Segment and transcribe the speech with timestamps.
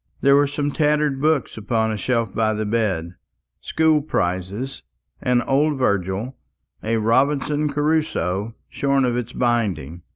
[0.21, 3.17] There were some tattered books upon a shelf by the bed
[3.61, 4.81] school prizes,
[5.21, 6.39] an old Virgil,
[6.81, 10.01] a "Robinson Crusoe" shorn of its binding.